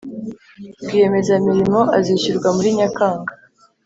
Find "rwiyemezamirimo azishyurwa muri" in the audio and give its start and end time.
0.81-2.69